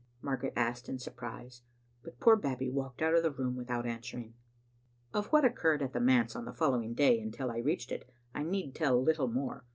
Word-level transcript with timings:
Margaret 0.23 0.53
asked 0.55 0.89
in 0.89 0.97
sur 0.97 1.11
prise, 1.11 1.61
but 2.01 2.19
poor 2.19 2.35
Babbie 2.35 2.71
walked 2.71 3.03
out 3.03 3.13
of 3.13 3.21
the 3.21 3.29
room 3.29 3.55
without 3.55 3.85
answering. 3.85 4.33
Of 5.13 5.27
what 5.27 5.45
occurred 5.45 5.83
at 5.83 5.93
the 5.93 5.99
manse 5.99 6.35
on 6.35 6.45
the 6.45 6.53
following 6.53 6.95
day 6.95 7.19
until 7.19 7.51
I 7.51 7.59
reached 7.59 7.91
it, 7.91 8.09
I 8.33 8.41
need 8.41 8.73
tell 8.73 8.99
little 8.99 9.27
more. 9.27 9.63